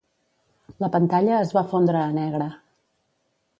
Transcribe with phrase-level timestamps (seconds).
[0.83, 2.51] La pantalla es va fondre a negre.